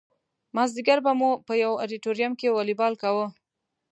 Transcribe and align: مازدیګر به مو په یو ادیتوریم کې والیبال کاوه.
مازدیګر 0.55 0.99
به 1.05 1.11
مو 1.19 1.31
په 1.45 1.53
یو 1.63 1.71
ادیتوریم 1.83 2.31
کې 2.39 2.47
والیبال 2.51 2.93
کاوه. 3.01 3.25